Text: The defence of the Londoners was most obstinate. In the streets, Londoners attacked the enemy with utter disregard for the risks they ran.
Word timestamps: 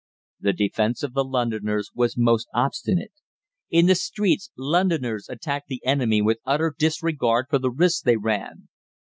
The 0.39 0.53
defence 0.53 1.03
of 1.03 1.13
the 1.13 1.23
Londoners 1.23 1.91
was 1.93 2.17
most 2.17 2.47
obstinate. 2.55 3.11
In 3.69 3.85
the 3.85 3.93
streets, 3.93 4.49
Londoners 4.57 5.29
attacked 5.29 5.67
the 5.67 5.85
enemy 5.85 6.23
with 6.23 6.39
utter 6.43 6.73
disregard 6.75 7.45
for 7.51 7.59
the 7.59 7.69
risks 7.69 8.01
they 8.01 8.17
ran. 8.17 8.67